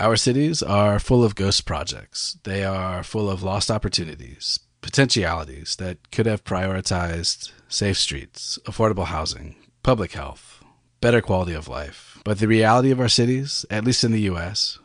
Our 0.00 0.16
cities 0.16 0.62
are 0.62 0.98
full 0.98 1.22
of 1.22 1.34
ghost 1.34 1.66
projects. 1.66 2.38
They 2.44 2.64
are 2.64 3.02
full 3.02 3.28
of 3.28 3.42
lost 3.42 3.70
opportunities, 3.70 4.58
potentialities 4.80 5.76
that 5.76 6.10
could 6.10 6.24
have 6.24 6.42
prioritized 6.42 7.52
safe 7.68 7.98
streets, 7.98 8.58
affordable 8.64 9.08
housing, 9.08 9.56
public 9.82 10.12
health, 10.12 10.64
better 11.02 11.20
quality 11.20 11.52
of 11.52 11.68
life. 11.68 12.18
But 12.24 12.38
the 12.38 12.48
reality 12.48 12.90
of 12.90 12.98
our 12.98 13.10
cities, 13.10 13.66
at 13.68 13.84
least 13.84 14.02
in 14.02 14.12
the 14.12 14.22
US, 14.22 14.78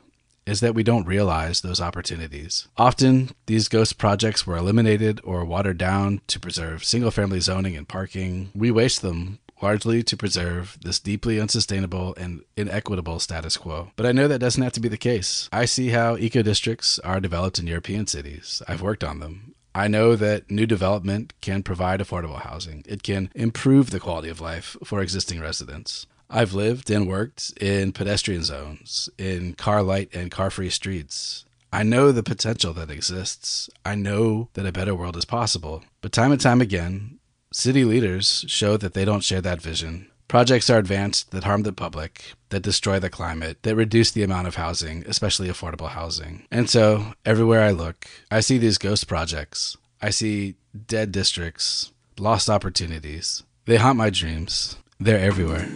is 0.45 0.59
that 0.59 0.75
we 0.75 0.83
don't 0.83 1.07
realize 1.07 1.61
those 1.61 1.79
opportunities. 1.79 2.67
Often, 2.75 3.29
these 3.45 3.69
ghost 3.69 3.97
projects 3.97 4.45
were 4.45 4.57
eliminated 4.57 5.21
or 5.23 5.45
watered 5.45 5.77
down 5.77 6.19
to 6.27 6.41
preserve 6.41 6.83
single 6.83 7.09
family 7.09 7.39
zoning 7.39 7.77
and 7.77 7.87
parking. 7.87 8.51
We 8.53 8.69
waste 8.69 9.01
them 9.01 9.39
largely 9.61 10.03
to 10.03 10.17
preserve 10.17 10.77
this 10.81 10.99
deeply 10.99 11.39
unsustainable 11.39 12.13
and 12.17 12.43
inequitable 12.57 13.19
status 13.19 13.57
quo. 13.57 13.91
But 13.95 14.05
I 14.05 14.11
know 14.11 14.27
that 14.27 14.39
doesn't 14.39 14.61
have 14.61 14.73
to 14.73 14.79
be 14.79 14.89
the 14.89 14.97
case. 14.97 15.49
I 15.51 15.65
see 15.65 15.89
how 15.89 16.17
eco 16.17 16.41
districts 16.41 16.99
are 16.99 17.19
developed 17.19 17.59
in 17.59 17.67
European 17.67 18.07
cities. 18.07 18.61
I've 18.67 18.81
worked 18.81 19.03
on 19.03 19.19
them. 19.19 19.53
I 19.73 19.89
know 19.89 20.15
that 20.15 20.49
new 20.49 20.65
development 20.65 21.33
can 21.41 21.61
provide 21.61 21.99
affordable 21.99 22.39
housing. 22.39 22.83
It 22.87 23.03
can 23.03 23.29
improve 23.35 23.89
the 23.89 23.99
quality 23.99 24.29
of 24.29 24.39
life 24.39 24.77
for 24.85 25.01
existing 25.01 25.41
residents. 25.41 26.07
I've 26.29 26.53
lived 26.53 26.89
and 26.89 27.07
worked 27.07 27.53
in 27.61 27.91
pedestrian 27.91 28.43
zones, 28.43 29.09
in 29.17 29.53
car 29.53 29.83
light 29.83 30.09
and 30.13 30.31
car 30.31 30.49
free 30.49 30.69
streets. 30.69 31.45
I 31.73 31.83
know 31.83 32.13
the 32.13 32.23
potential 32.23 32.71
that 32.73 32.89
exists. 32.89 33.69
I 33.83 33.95
know 33.95 34.47
that 34.53 34.65
a 34.65 34.71
better 34.71 34.95
world 34.95 35.17
is 35.17 35.25
possible. 35.25 35.83
But 35.99 36.13
time 36.13 36.31
and 36.31 36.39
time 36.39 36.61
again, 36.61 37.19
city 37.55 37.85
leaders 37.85 38.43
show 38.49 38.75
that 38.75 38.93
they 38.93 39.05
don't 39.05 39.23
share 39.23 39.39
that 39.39 39.61
vision. 39.61 40.05
Projects 40.27 40.69
are 40.69 40.77
advanced 40.77 41.31
that 41.31 41.45
harm 41.45 41.63
the 41.63 41.71
public, 41.71 42.33
that 42.49 42.61
destroy 42.61 42.99
the 42.99 43.09
climate, 43.09 43.63
that 43.63 43.77
reduce 43.77 44.11
the 44.11 44.23
amount 44.23 44.45
of 44.45 44.55
housing, 44.55 45.05
especially 45.07 45.47
affordable 45.47 45.87
housing. 45.87 46.45
And 46.51 46.69
so, 46.69 47.13
everywhere 47.25 47.63
I 47.63 47.71
look, 47.71 48.07
I 48.29 48.41
see 48.41 48.57
these 48.57 48.77
ghost 48.77 49.07
projects. 49.07 49.77
I 50.01 50.09
see 50.09 50.55
dead 50.85 51.13
districts, 51.13 51.93
lost 52.19 52.49
opportunities. 52.49 53.43
They 53.67 53.77
haunt 53.77 53.97
my 53.97 54.09
dreams. 54.09 54.75
They're 54.99 55.17
everywhere. 55.17 55.69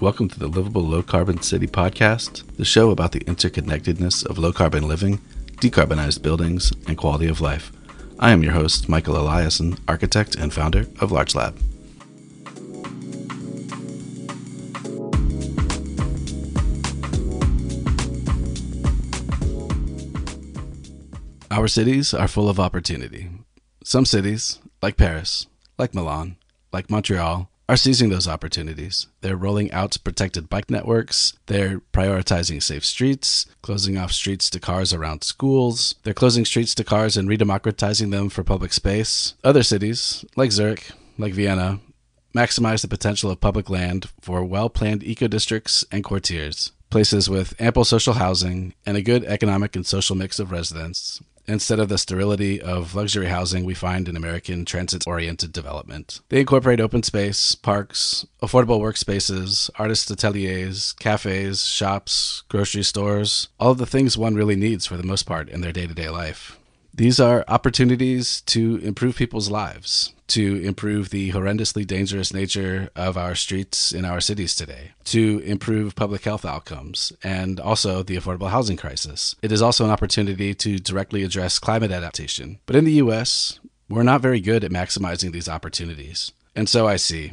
Welcome 0.00 0.30
to 0.30 0.38
the 0.38 0.48
Livable 0.48 0.82
Low 0.82 1.02
Carbon 1.02 1.42
City 1.42 1.66
podcast, 1.66 2.56
the 2.56 2.64
show 2.64 2.90
about 2.90 3.12
the 3.12 3.20
interconnectedness 3.20 4.24
of 4.24 4.38
low 4.38 4.54
carbon 4.54 4.88
living, 4.88 5.18
decarbonized 5.56 6.22
buildings, 6.22 6.72
and 6.88 6.96
quality 6.96 7.26
of 7.26 7.42
life. 7.42 7.70
I 8.18 8.30
am 8.30 8.42
your 8.42 8.52
host, 8.52 8.88
Michael 8.88 9.16
Eliason, 9.16 9.78
architect 9.88 10.34
and 10.34 10.52
founder 10.52 10.86
of 11.00 11.10
Larch 11.10 11.34
Lab. 11.34 11.58
Our 21.50 21.68
cities 21.68 22.14
are 22.14 22.28
full 22.28 22.48
of 22.48 22.58
opportunity. 22.58 23.30
Some 23.84 24.04
cities, 24.04 24.58
like 24.82 24.96
Paris, 24.96 25.46
like 25.78 25.94
Milan, 25.94 26.36
like 26.72 26.90
Montreal, 26.90 27.50
are 27.68 27.76
seizing 27.76 28.10
those 28.10 28.28
opportunities. 28.28 29.06
They're 29.20 29.36
rolling 29.36 29.72
out 29.72 29.96
protected 30.04 30.48
bike 30.48 30.70
networks. 30.70 31.32
They're 31.46 31.80
prioritizing 31.92 32.62
safe 32.62 32.84
streets, 32.84 33.46
closing 33.62 33.96
off 33.96 34.12
streets 34.12 34.50
to 34.50 34.60
cars 34.60 34.92
around 34.92 35.24
schools. 35.24 35.94
They're 36.02 36.14
closing 36.14 36.44
streets 36.44 36.74
to 36.76 36.84
cars 36.84 37.16
and 37.16 37.28
redemocratizing 37.28 38.10
them 38.10 38.28
for 38.28 38.44
public 38.44 38.72
space. 38.72 39.34
Other 39.42 39.62
cities, 39.62 40.24
like 40.36 40.52
Zurich, 40.52 40.90
like 41.16 41.32
Vienna, 41.32 41.80
maximize 42.36 42.82
the 42.82 42.88
potential 42.88 43.30
of 43.30 43.40
public 43.40 43.70
land 43.70 44.10
for 44.20 44.44
well 44.44 44.68
planned 44.68 45.02
eco 45.02 45.28
districts 45.28 45.84
and 45.90 46.04
quartiers, 46.04 46.72
places 46.90 47.30
with 47.30 47.58
ample 47.60 47.84
social 47.84 48.14
housing 48.14 48.74
and 48.84 48.96
a 48.96 49.02
good 49.02 49.24
economic 49.24 49.74
and 49.74 49.86
social 49.86 50.16
mix 50.16 50.38
of 50.38 50.52
residents, 50.52 51.22
instead 51.46 51.78
of 51.78 51.88
the 51.88 51.98
sterility 51.98 52.60
of 52.60 52.94
luxury 52.94 53.26
housing 53.26 53.64
we 53.64 53.74
find 53.74 54.08
in 54.08 54.16
American 54.16 54.64
transit 54.64 55.06
oriented 55.06 55.52
development. 55.52 56.20
They 56.28 56.40
incorporate 56.40 56.80
open 56.80 57.02
space, 57.02 57.54
parks, 57.54 58.26
affordable 58.42 58.80
workspaces, 58.80 59.70
artist 59.78 60.10
ateliers, 60.10 60.92
cafes, 60.94 61.64
shops, 61.64 62.42
grocery 62.48 62.82
stores, 62.82 63.48
all 63.60 63.74
the 63.74 63.86
things 63.86 64.16
one 64.16 64.34
really 64.34 64.56
needs 64.56 64.86
for 64.86 64.96
the 64.96 65.02
most 65.02 65.24
part 65.24 65.48
in 65.48 65.60
their 65.60 65.72
day 65.72 65.86
to 65.86 65.94
day 65.94 66.08
life. 66.08 66.58
These 66.96 67.18
are 67.18 67.44
opportunities 67.48 68.40
to 68.42 68.76
improve 68.76 69.16
people's 69.16 69.50
lives, 69.50 70.13
to 70.28 70.56
improve 70.62 71.10
the 71.10 71.32
horrendously 71.32 71.86
dangerous 71.86 72.32
nature 72.32 72.90
of 72.96 73.16
our 73.16 73.34
streets 73.34 73.92
in 73.92 74.04
our 74.04 74.20
cities 74.20 74.54
today, 74.54 74.92
to 75.04 75.40
improve 75.40 75.94
public 75.94 76.24
health 76.24 76.44
outcomes, 76.44 77.12
and 77.22 77.60
also 77.60 78.02
the 78.02 78.16
affordable 78.16 78.50
housing 78.50 78.76
crisis. 78.76 79.36
It 79.42 79.52
is 79.52 79.62
also 79.62 79.84
an 79.84 79.90
opportunity 79.90 80.54
to 80.54 80.78
directly 80.78 81.22
address 81.22 81.58
climate 81.58 81.90
adaptation. 81.90 82.58
But 82.66 82.76
in 82.76 82.84
the 82.84 82.92
US, 82.92 83.60
we're 83.88 84.02
not 84.02 84.22
very 84.22 84.40
good 84.40 84.64
at 84.64 84.70
maximizing 84.70 85.32
these 85.32 85.48
opportunities. 85.48 86.32
And 86.56 86.68
so 86.68 86.86
I 86.86 86.96
see. 86.96 87.32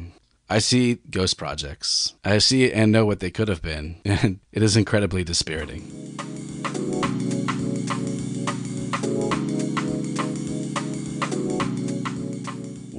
I 0.50 0.58
see 0.58 0.98
ghost 1.10 1.38
projects. 1.38 2.14
I 2.24 2.38
see 2.38 2.70
and 2.70 2.92
know 2.92 3.06
what 3.06 3.20
they 3.20 3.30
could 3.30 3.48
have 3.48 3.62
been, 3.62 3.96
and 4.04 4.40
it 4.52 4.62
is 4.62 4.76
incredibly 4.76 5.24
dispiriting. 5.24 5.82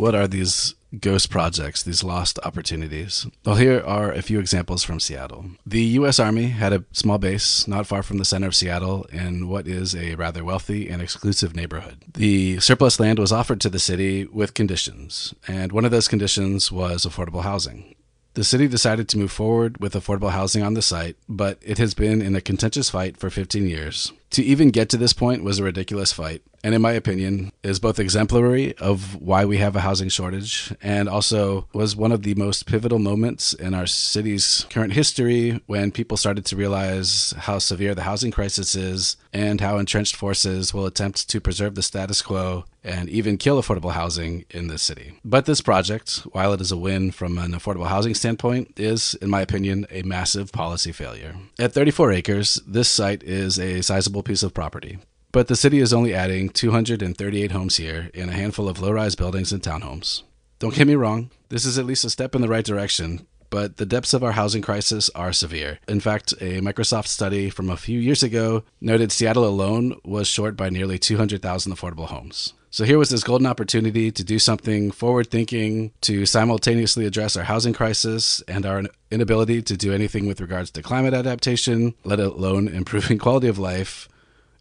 What 0.04 0.16
are 0.16 0.28
these 0.28 0.76
ghost 1.00 1.30
projects, 1.30 1.82
these 1.82 2.04
lost 2.04 2.38
opportunities? 2.44 3.26
Well, 3.46 3.56
here 3.56 3.82
are 3.86 4.12
a 4.12 4.22
few 4.22 4.38
examples 4.38 4.84
from 4.84 5.00
Seattle. 5.00 5.46
The 5.66 5.82
U.S. 6.00 6.20
Army 6.20 6.48
had 6.48 6.74
a 6.74 6.84
small 6.92 7.18
base 7.18 7.70
not 7.70 7.88
far 7.88 8.04
from 8.04 8.18
the 8.18 8.26
center 8.26 8.48
of 8.48 8.54
Seattle 8.54 9.06
in 9.14 9.48
what 9.48 9.66
is 9.66 9.96
a 9.96 10.16
rather 10.16 10.44
wealthy 10.44 10.90
and 10.90 11.02
exclusive 11.02 11.56
neighborhood. 11.56 12.00
The 12.16 12.60
surplus 12.60 13.00
land 13.00 13.18
was 13.18 13.32
offered 13.32 13.62
to 13.62 13.70
the 13.70 13.80
city 13.80 14.26
with 14.26 14.54
conditions, 14.54 15.34
and 15.48 15.72
one 15.72 15.86
of 15.86 15.92
those 15.92 16.10
conditions 16.10 16.70
was 16.70 17.06
affordable 17.06 17.44
housing. 17.44 17.96
The 18.34 18.44
city 18.44 18.68
decided 18.68 19.08
to 19.08 19.18
move 19.18 19.32
forward 19.32 19.78
with 19.78 19.94
affordable 19.94 20.32
housing 20.32 20.64
on 20.64 20.74
the 20.74 20.82
site, 20.82 21.16
but 21.30 21.60
it 21.62 21.78
has 21.78 21.94
been 21.94 22.22
in 22.22 22.36
a 22.36 22.42
contentious 22.42 22.90
fight 22.90 23.16
for 23.16 23.30
15 23.30 23.68
years. 23.68 24.12
To 24.32 24.44
even 24.44 24.70
get 24.72 24.90
to 24.90 24.98
this 24.98 25.14
point 25.14 25.46
was 25.46 25.60
a 25.60 25.64
ridiculous 25.64 26.12
fight, 26.12 26.42
and 26.64 26.74
in 26.74 26.82
my 26.82 26.94
opinion, 26.94 27.52
is 27.62 27.80
both 27.80 28.00
exemplary 28.00 28.76
of 28.78 29.16
why 29.22 29.44
we 29.44 29.58
have 29.58 29.76
a 29.76 29.82
housing 29.82 30.10
shortage 30.10 30.74
and 30.82 31.10
also 31.10 31.68
was 31.74 31.96
one 31.96 32.12
of 32.12 32.24
the 32.24 32.36
most 32.36 32.66
pivotal 32.66 33.00
moments 33.00 33.54
in 33.54 33.74
our 33.74 33.86
city's 33.86 34.66
current 34.70 34.94
history 34.94 35.62
when 35.66 35.92
people 35.92 36.16
started 36.16 36.46
to 36.46 36.56
realize 36.56 37.34
how 37.38 37.60
severe 37.60 37.94
the 37.94 38.04
housing 38.04 38.32
crisis 38.32 38.76
is 38.76 39.18
and 39.34 39.60
how 39.60 39.78
entrenched 39.78 40.16
forces 40.16 40.74
will 40.74 40.86
attempt 40.86 41.30
to 41.30 41.42
preserve 41.42 41.76
the 41.76 41.82
status 41.82 42.22
quo 42.22 42.64
and 42.84 43.10
even 43.10 43.38
kill 43.38 43.62
affordable 43.62 43.92
housing 43.92 44.46
in 44.50 44.68
this 44.68 44.82
city. 44.82 45.14
But 45.24 45.46
this 45.46 45.62
project, 45.62 46.20
while 46.32 46.54
it 46.54 46.62
is 46.62 46.72
a 46.72 46.78
win 46.78 47.12
from 47.12 47.38
an 47.38 47.52
affordable 47.52 47.88
housing 47.88 48.14
standpoint, 48.14 48.80
is, 48.80 49.16
in 49.16 49.30
my 49.30 49.42
opinion, 49.42 49.88
a 49.90 50.04
massive 50.04 50.52
policy 50.52 50.92
failure. 50.92 51.36
At 51.58 51.74
34 51.74 52.12
acres, 52.12 52.62
this 52.68 52.90
site 52.90 53.24
is 53.24 53.58
a 53.58 53.82
sizable 53.82 54.24
piece 54.24 54.44
of 54.44 54.54
property. 54.54 55.00
But 55.34 55.48
the 55.48 55.56
city 55.56 55.80
is 55.80 55.92
only 55.92 56.14
adding 56.14 56.50
238 56.50 57.52
homes 57.52 57.78
here 57.78 58.12
in 58.14 58.30
a 58.30 58.34
handful 58.34 58.70
of 58.70 58.80
low 58.80 58.92
rise 58.92 59.16
buildings 59.16 59.52
and 59.52 59.64
townhomes. 59.64 60.22
Don't 60.60 60.76
get 60.76 60.86
me 60.86 60.94
wrong, 60.94 61.32
this 61.50 61.66
is 61.66 61.80
at 61.80 61.88
least 61.88 62.06
a 62.06 62.12
step 62.12 62.36
in 62.36 62.42
the 62.42 62.48
right 62.48 62.64
direction, 62.64 63.26
but 63.50 63.78
the 63.78 63.86
depths 63.86 64.14
of 64.14 64.24
our 64.24 64.34
housing 64.34 64.62
crisis 64.62 65.10
are 65.16 65.34
severe. 65.34 65.80
In 65.88 66.00
fact, 66.00 66.34
a 66.34 66.62
Microsoft 66.62 67.08
study 67.08 67.50
from 67.50 67.72
a 67.72 67.78
few 67.78 68.00
years 68.00 68.22
ago 68.22 68.64
noted 68.80 69.12
Seattle 69.12 69.46
alone 69.46 70.00
was 70.06 70.28
short 70.28 70.56
by 70.56 70.70
nearly 70.70 71.00
200,000 71.00 71.74
affordable 71.74 72.06
homes. 72.06 72.54
So 72.70 72.86
here 72.86 73.00
was 73.00 73.10
this 73.10 73.24
golden 73.24 73.48
opportunity 73.48 74.12
to 74.12 74.24
do 74.24 74.38
something 74.38 74.92
forward 74.92 75.32
thinking 75.32 75.94
to 76.02 76.28
simultaneously 76.28 77.08
address 77.08 77.36
our 77.36 77.44
housing 77.44 77.74
crisis 77.74 78.44
and 78.48 78.68
our 78.68 78.84
inability 79.10 79.64
to 79.64 79.78
do 79.78 79.94
anything 79.94 80.28
with 80.28 80.42
regards 80.42 80.70
to 80.72 80.84
climate 80.84 81.16
adaptation, 81.16 81.96
let 82.04 82.20
alone 82.20 82.68
improving 82.68 83.18
quality 83.26 83.48
of 83.48 83.58
life 83.58 84.08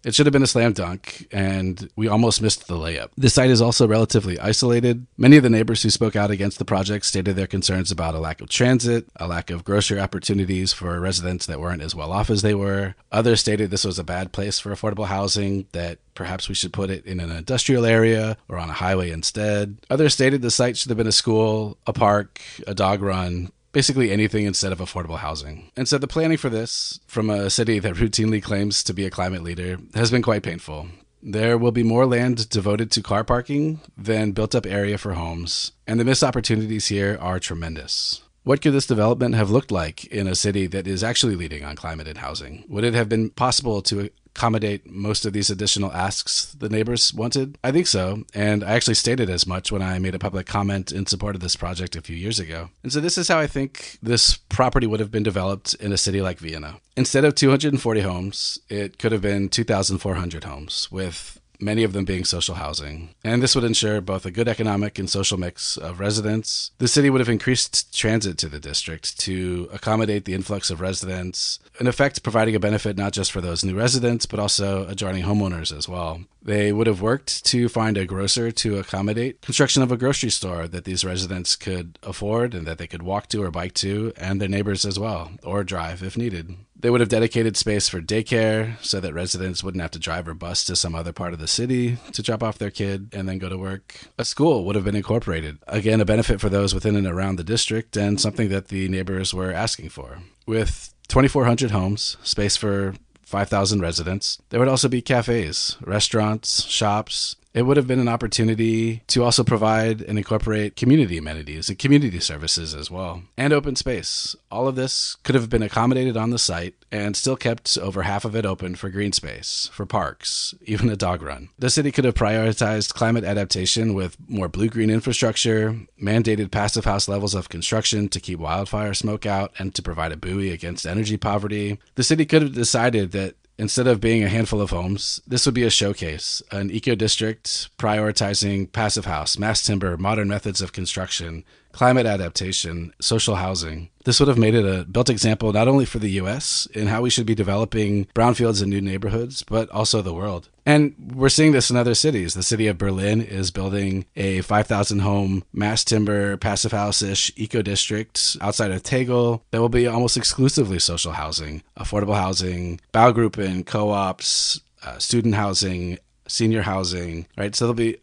it 0.04 0.14
should 0.14 0.26
have 0.26 0.32
been 0.32 0.42
a 0.42 0.46
slam 0.46 0.72
dunk, 0.72 1.26
and 1.32 1.88
we 1.96 2.08
almost 2.08 2.42
missed 2.42 2.66
the 2.66 2.76
layup. 2.76 3.10
The 3.16 3.30
site 3.30 3.50
is 3.50 3.60
also 3.60 3.86
relatively 3.86 4.38
isolated. 4.38 5.06
Many 5.16 5.36
of 5.36 5.42
the 5.42 5.50
neighbors 5.50 5.82
who 5.82 5.90
spoke 5.90 6.16
out 6.16 6.30
against 6.30 6.58
the 6.58 6.64
project 6.64 7.06
stated 7.06 7.36
their 7.36 7.46
concerns 7.46 7.90
about 7.90 8.14
a 8.14 8.18
lack 8.18 8.40
of 8.40 8.48
transit, 8.48 9.06
a 9.16 9.26
lack 9.26 9.50
of 9.50 9.64
grocery 9.64 10.00
opportunities 10.00 10.72
for 10.72 10.98
residents 11.00 11.46
that 11.46 11.60
weren't 11.60 11.82
as 11.82 11.94
well 11.94 12.12
off 12.12 12.30
as 12.30 12.42
they 12.42 12.54
were. 12.54 12.94
Others 13.12 13.40
stated 13.40 13.70
this 13.70 13.84
was 13.84 13.98
a 13.98 14.04
bad 14.04 14.32
place 14.32 14.58
for 14.58 14.70
affordable 14.70 15.06
housing, 15.06 15.66
that 15.72 15.98
perhaps 16.14 16.48
we 16.48 16.54
should 16.54 16.72
put 16.72 16.90
it 16.90 17.04
in 17.06 17.20
an 17.20 17.30
industrial 17.30 17.86
area 17.86 18.36
or 18.48 18.58
on 18.58 18.70
a 18.70 18.74
highway 18.74 19.10
instead. 19.10 19.76
Others 19.90 20.14
stated 20.14 20.42
the 20.42 20.50
site 20.50 20.76
should 20.76 20.90
have 20.90 20.98
been 20.98 21.06
a 21.06 21.12
school, 21.12 21.78
a 21.86 21.92
park, 21.92 22.40
a 22.66 22.74
dog 22.74 23.02
run, 23.02 23.50
basically 23.72 24.10
anything 24.10 24.46
instead 24.46 24.72
of 24.72 24.78
affordable 24.78 25.18
housing. 25.18 25.70
And 25.76 25.88
so 25.88 25.98
the 25.98 26.06
planning 26.06 26.38
for 26.38 26.48
this, 26.50 27.00
from 27.06 27.30
a 27.30 27.50
city 27.50 27.78
that 27.78 27.94
routinely 27.94 28.42
claims 28.42 28.82
to 28.84 28.94
be 28.94 29.04
a 29.04 29.10
climate 29.10 29.42
leader, 29.42 29.78
has 29.94 30.10
been 30.10 30.22
quite 30.22 30.42
painful. 30.42 30.88
There 31.22 31.56
will 31.56 31.72
be 31.72 31.84
more 31.84 32.04
land 32.04 32.48
devoted 32.48 32.90
to 32.92 33.02
car 33.02 33.22
parking 33.22 33.80
than 33.96 34.32
built 34.32 34.54
up 34.54 34.66
area 34.66 34.98
for 34.98 35.12
homes, 35.12 35.72
and 35.86 36.00
the 36.00 36.04
missed 36.04 36.24
opportunities 36.24 36.88
here 36.88 37.16
are 37.20 37.38
tremendous. 37.38 38.22
What 38.44 38.60
could 38.60 38.72
this 38.72 38.88
development 38.88 39.36
have 39.36 39.50
looked 39.50 39.70
like 39.70 40.04
in 40.06 40.26
a 40.26 40.34
city 40.34 40.66
that 40.66 40.88
is 40.88 41.04
actually 41.04 41.36
leading 41.36 41.64
on 41.64 41.76
climate 41.76 42.08
and 42.08 42.18
housing? 42.18 42.64
Would 42.68 42.82
it 42.82 42.94
have 42.94 43.08
been 43.08 43.30
possible 43.30 43.82
to 43.82 44.10
accommodate 44.34 44.90
most 44.90 45.24
of 45.26 45.32
these 45.32 45.50
additional 45.50 45.92
asks 45.92 46.52
the 46.52 46.68
neighbors 46.68 47.12
wanted? 47.14 47.58
I 47.62 47.72
think 47.72 47.86
so, 47.86 48.24
and 48.34 48.64
I 48.64 48.72
actually 48.72 48.94
stated 48.94 49.28
as 49.28 49.46
much 49.46 49.70
when 49.70 49.82
I 49.82 49.98
made 49.98 50.14
a 50.14 50.18
public 50.18 50.46
comment 50.46 50.92
in 50.92 51.06
support 51.06 51.34
of 51.34 51.40
this 51.40 51.56
project 51.56 51.96
a 51.96 52.00
few 52.00 52.16
years 52.16 52.40
ago. 52.40 52.70
And 52.82 52.92
so 52.92 53.00
this 53.00 53.18
is 53.18 53.28
how 53.28 53.38
I 53.38 53.46
think 53.46 53.98
this 54.02 54.36
property 54.36 54.86
would 54.86 55.00
have 55.00 55.10
been 55.10 55.22
developed 55.22 55.74
in 55.74 55.92
a 55.92 55.98
city 55.98 56.22
like 56.22 56.38
Vienna. 56.38 56.76
Instead 56.96 57.24
of 57.24 57.34
240 57.34 58.00
homes, 58.00 58.58
it 58.68 58.98
could 58.98 59.12
have 59.12 59.22
been 59.22 59.48
2,400 59.48 60.44
homes 60.44 60.90
with 60.90 61.40
many 61.62 61.84
of 61.84 61.92
them 61.92 62.04
being 62.04 62.24
social 62.24 62.56
housing. 62.56 63.14
And 63.24 63.42
this 63.42 63.54
would 63.54 63.64
ensure 63.64 64.00
both 64.00 64.26
a 64.26 64.30
good 64.30 64.48
economic 64.48 64.98
and 64.98 65.08
social 65.08 65.38
mix 65.38 65.76
of 65.76 66.00
residents. 66.00 66.72
The 66.78 66.88
city 66.88 67.08
would 67.08 67.20
have 67.20 67.28
increased 67.28 67.96
transit 67.96 68.36
to 68.38 68.48
the 68.48 68.60
district 68.60 69.18
to 69.20 69.68
accommodate 69.72 70.24
the 70.24 70.34
influx 70.34 70.70
of 70.70 70.80
residents, 70.80 71.60
in 71.78 71.86
effect, 71.86 72.22
providing 72.22 72.54
a 72.54 72.60
benefit 72.60 72.96
not 72.96 73.12
just 73.12 73.32
for 73.32 73.40
those 73.40 73.64
new 73.64 73.76
residents, 73.76 74.26
but 74.26 74.40
also 74.40 74.86
adjoining 74.88 75.24
homeowners 75.24 75.76
as 75.76 75.88
well. 75.88 76.20
They 76.42 76.72
would 76.72 76.88
have 76.88 77.00
worked 77.00 77.44
to 77.46 77.68
find 77.68 77.96
a 77.96 78.04
grocer 78.04 78.50
to 78.50 78.78
accommodate 78.78 79.40
construction 79.42 79.82
of 79.82 79.92
a 79.92 79.96
grocery 79.96 80.30
store 80.30 80.66
that 80.66 80.84
these 80.84 81.04
residents 81.04 81.54
could 81.54 81.98
afford 82.02 82.52
and 82.54 82.66
that 82.66 82.78
they 82.78 82.88
could 82.88 83.02
walk 83.02 83.28
to 83.28 83.42
or 83.42 83.50
bike 83.52 83.74
to, 83.74 84.12
and 84.16 84.40
their 84.40 84.48
neighbors 84.48 84.84
as 84.84 84.98
well, 84.98 85.30
or 85.44 85.62
drive 85.62 86.02
if 86.02 86.16
needed. 86.16 86.56
They 86.82 86.90
would 86.90 87.00
have 87.00 87.08
dedicated 87.08 87.56
space 87.56 87.88
for 87.88 88.00
daycare 88.00 88.76
so 88.84 88.98
that 88.98 89.14
residents 89.14 89.62
wouldn't 89.62 89.82
have 89.82 89.92
to 89.92 90.00
drive 90.00 90.26
or 90.26 90.34
bus 90.34 90.64
to 90.64 90.74
some 90.74 90.96
other 90.96 91.12
part 91.12 91.32
of 91.32 91.38
the 91.38 91.46
city 91.46 91.96
to 92.12 92.22
drop 92.22 92.42
off 92.42 92.58
their 92.58 92.72
kid 92.72 93.08
and 93.12 93.28
then 93.28 93.38
go 93.38 93.48
to 93.48 93.56
work. 93.56 94.08
A 94.18 94.24
school 94.24 94.64
would 94.64 94.74
have 94.74 94.84
been 94.84 94.96
incorporated. 94.96 95.58
Again, 95.68 96.00
a 96.00 96.04
benefit 96.04 96.40
for 96.40 96.48
those 96.48 96.74
within 96.74 96.96
and 96.96 97.06
around 97.06 97.36
the 97.36 97.44
district 97.44 97.96
and 97.96 98.20
something 98.20 98.48
that 98.48 98.66
the 98.66 98.88
neighbors 98.88 99.32
were 99.32 99.52
asking 99.52 99.90
for. 99.90 100.22
With 100.44 100.92
2,400 101.06 101.70
homes, 101.70 102.16
space 102.24 102.56
for 102.56 102.94
5,000 103.22 103.80
residents. 103.80 104.38
There 104.50 104.58
would 104.58 104.68
also 104.68 104.88
be 104.88 105.02
cafes, 105.02 105.76
restaurants, 105.82 106.64
shops, 106.64 107.36
it 107.54 107.62
would 107.62 107.76
have 107.76 107.86
been 107.86 107.98
an 107.98 108.08
opportunity 108.08 109.02
to 109.08 109.22
also 109.22 109.44
provide 109.44 110.00
and 110.02 110.18
incorporate 110.18 110.76
community 110.76 111.18
amenities 111.18 111.68
and 111.68 111.78
community 111.78 112.20
services 112.20 112.74
as 112.74 112.90
well, 112.90 113.22
and 113.36 113.52
open 113.52 113.76
space. 113.76 114.34
All 114.50 114.68
of 114.68 114.76
this 114.76 115.16
could 115.22 115.34
have 115.34 115.50
been 115.50 115.62
accommodated 115.62 116.16
on 116.16 116.30
the 116.30 116.38
site 116.38 116.74
and 116.90 117.16
still 117.16 117.36
kept 117.36 117.76
over 117.78 118.02
half 118.02 118.24
of 118.24 118.34
it 118.34 118.46
open 118.46 118.74
for 118.74 118.90
green 118.90 119.12
space, 119.12 119.70
for 119.72 119.86
parks, 119.86 120.54
even 120.62 120.88
a 120.88 120.96
dog 120.96 121.22
run. 121.22 121.48
The 121.58 121.70
city 121.70 121.92
could 121.92 122.04
have 122.04 122.14
prioritized 122.14 122.94
climate 122.94 123.24
adaptation 123.24 123.94
with 123.94 124.16
more 124.28 124.48
blue 124.48 124.68
green 124.68 124.90
infrastructure, 124.90 125.78
mandated 126.00 126.50
passive 126.50 126.84
house 126.84 127.08
levels 127.08 127.34
of 127.34 127.48
construction 127.48 128.08
to 128.10 128.20
keep 128.20 128.38
wildfire 128.38 128.94
smoke 128.94 129.26
out 129.26 129.52
and 129.58 129.74
to 129.74 129.82
provide 129.82 130.12
a 130.12 130.16
buoy 130.16 130.50
against 130.50 130.86
energy 130.86 131.16
poverty. 131.16 131.78
The 131.94 132.02
city 132.02 132.26
could 132.26 132.42
have 132.42 132.54
decided 132.54 133.12
that 133.12 133.36
Instead 133.58 133.86
of 133.86 134.00
being 134.00 134.24
a 134.24 134.28
handful 134.28 134.60
of 134.60 134.70
homes, 134.70 135.20
this 135.26 135.44
would 135.44 135.54
be 135.54 135.62
a 135.62 135.70
showcase, 135.70 136.42
an 136.50 136.70
eco 136.70 136.94
district 136.94 137.68
prioritizing 137.76 138.70
passive 138.72 139.04
house, 139.04 139.38
mass 139.38 139.62
timber, 139.62 139.96
modern 139.96 140.28
methods 140.28 140.62
of 140.62 140.72
construction, 140.72 141.44
climate 141.72 142.06
adaptation, 142.06 142.92
social 143.00 143.36
housing. 143.36 143.88
This 144.04 144.18
would 144.18 144.28
have 144.28 144.38
made 144.38 144.54
it 144.54 144.64
a 144.64 144.84
built 144.84 145.08
example 145.08 145.52
not 145.52 145.68
only 145.68 145.84
for 145.84 145.98
the 145.98 146.10
US 146.12 146.66
in 146.72 146.88
how 146.88 147.02
we 147.02 147.10
should 147.10 147.26
be 147.26 147.34
developing 147.34 148.06
brownfields 148.14 148.60
and 148.60 148.70
new 148.70 148.80
neighborhoods, 148.80 149.42
but 149.42 149.70
also 149.70 150.02
the 150.02 150.14
world. 150.14 150.48
And 150.64 150.94
we're 151.14 151.28
seeing 151.28 151.52
this 151.52 151.70
in 151.70 151.76
other 151.76 151.94
cities. 151.94 152.34
The 152.34 152.42
city 152.42 152.68
of 152.68 152.78
Berlin 152.78 153.20
is 153.20 153.50
building 153.50 154.06
a 154.14 154.40
5,000 154.42 155.00
home 155.00 155.44
mass 155.52 155.84
timber, 155.84 156.36
passive 156.36 156.72
house 156.72 157.02
ish 157.02 157.32
eco 157.36 157.62
district 157.62 158.36
outside 158.40 158.70
of 158.70 158.82
Tegel 158.82 159.42
that 159.50 159.60
will 159.60 159.68
be 159.68 159.86
almost 159.86 160.16
exclusively 160.16 160.78
social 160.78 161.12
housing, 161.12 161.62
affordable 161.76 162.16
housing, 162.16 162.80
Baugruppen, 162.92 163.66
co 163.66 163.90
ops, 163.90 164.60
uh, 164.84 164.98
student 164.98 165.34
housing, 165.34 165.98
senior 166.28 166.62
housing, 166.62 167.26
right? 167.36 167.54
So 167.54 167.66
there'll 167.66 167.74
be 167.74 167.98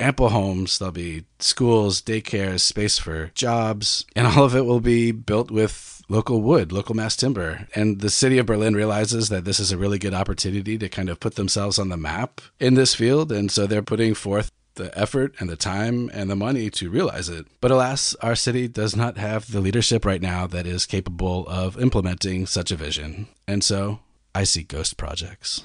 ample 0.00 0.30
homes, 0.30 0.78
there'll 0.78 0.92
be 0.92 1.24
schools, 1.38 2.00
daycare, 2.02 2.58
space 2.58 2.98
for 2.98 3.30
jobs, 3.34 4.04
and 4.16 4.26
all 4.26 4.44
of 4.44 4.56
it 4.56 4.64
will 4.64 4.80
be 4.80 5.12
built 5.12 5.50
with 5.50 6.02
local 6.08 6.42
wood, 6.42 6.72
local 6.72 6.94
mass 6.94 7.16
timber. 7.16 7.66
And 7.74 8.00
the 8.00 8.10
city 8.10 8.38
of 8.38 8.46
Berlin 8.46 8.74
realizes 8.74 9.28
that 9.28 9.44
this 9.44 9.60
is 9.60 9.70
a 9.70 9.78
really 9.78 9.98
good 9.98 10.14
opportunity 10.14 10.76
to 10.76 10.88
kind 10.88 11.08
of 11.08 11.20
put 11.20 11.36
themselves 11.36 11.78
on 11.78 11.88
the 11.88 11.96
map 11.96 12.40
in 12.58 12.74
this 12.74 12.94
field. 12.94 13.30
And 13.30 13.50
so 13.50 13.66
they're 13.66 13.82
putting 13.82 14.14
forth 14.14 14.50
the 14.74 14.96
effort 14.98 15.34
and 15.38 15.48
the 15.48 15.56
time 15.56 16.10
and 16.12 16.30
the 16.30 16.36
money 16.36 16.70
to 16.70 16.90
realize 16.90 17.28
it. 17.28 17.46
But 17.60 17.70
alas, 17.70 18.14
our 18.22 18.34
city 18.34 18.66
does 18.66 18.96
not 18.96 19.18
have 19.18 19.52
the 19.52 19.60
leadership 19.60 20.04
right 20.04 20.22
now 20.22 20.46
that 20.48 20.66
is 20.66 20.86
capable 20.86 21.46
of 21.48 21.80
implementing 21.80 22.46
such 22.46 22.70
a 22.70 22.76
vision. 22.76 23.28
And 23.46 23.62
so 23.62 24.00
I 24.34 24.44
see 24.44 24.62
ghost 24.62 24.96
projects. 24.96 25.64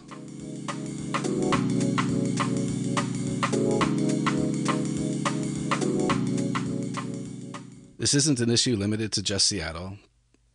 This 8.06 8.14
isn't 8.14 8.40
an 8.40 8.52
issue 8.52 8.76
limited 8.76 9.12
to 9.14 9.24
just 9.24 9.48
Seattle. 9.48 9.98